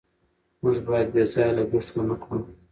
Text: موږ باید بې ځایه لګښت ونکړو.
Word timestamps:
موږ 0.61 0.77
باید 0.87 1.07
بې 1.13 1.23
ځایه 1.33 1.55
لګښت 1.57 1.89
ونکړو. 1.93 2.39